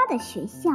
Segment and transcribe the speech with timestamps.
[0.00, 0.70] 他的学校。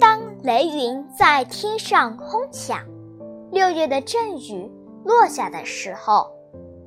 [0.00, 2.80] 当雷云在天上轰响，
[3.52, 4.68] 六月的阵雨
[5.04, 6.26] 落下的时候，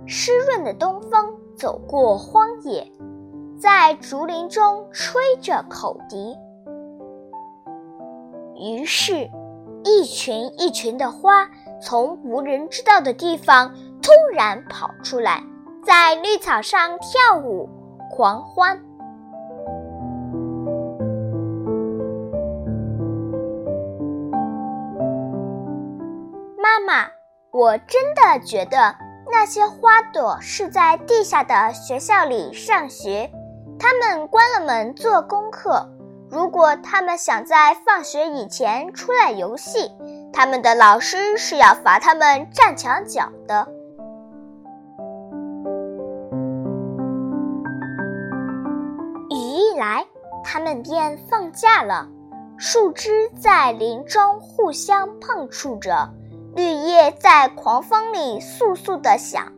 [0.06, 2.86] 湿润的东风走过荒野，
[3.58, 6.36] 在竹林中吹着口笛。
[8.62, 9.30] 于是，
[9.86, 11.50] 一群一群的花
[11.82, 15.44] 从无人知道的地方突然跑出来，
[15.86, 17.70] 在绿草上跳舞
[18.12, 18.80] 狂欢。
[26.58, 27.08] 妈妈，
[27.52, 28.96] 我真的觉得
[29.32, 33.32] 那些花朵是在地下的学校里上学，
[33.80, 35.90] 他们关了门做功课。
[36.30, 39.92] 如果他们想在放学以前出来游戏，
[40.40, 43.68] 他们的老师是要罚他们站墙角的。
[49.30, 50.08] 雨一来，
[50.42, 52.08] 他们便放假了。
[52.58, 56.10] 树枝在林中互相碰触着。
[56.56, 59.52] 绿叶在狂风里簌簌地响，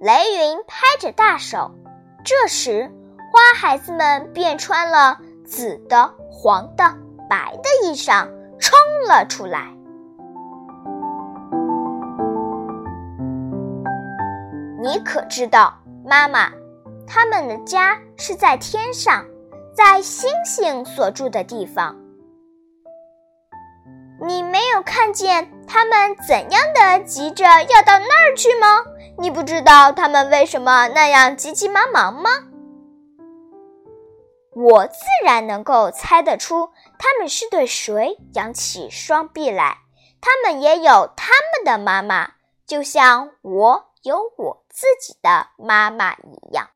[0.00, 1.70] 雷云拍着大手。
[2.24, 2.90] 这时，
[3.32, 6.96] 花孩子们便穿了紫的、黄的、
[7.30, 8.26] 白的衣裳，
[8.58, 9.72] 冲了出来。
[14.86, 16.48] 你可知道，妈妈，
[17.08, 19.26] 他们的家是在天上，
[19.74, 21.96] 在星星所住的地方。
[24.24, 28.84] 你没有看见他们怎样的急着要到那儿去吗？
[29.18, 32.30] 你不知道他们为什么那样急急忙忙吗？
[34.54, 39.78] 我自然能够猜得出，他们是对谁扬起双臂来。
[40.20, 46.70] 他们也有他们的妈妈，就像我有我自己的妈妈一样。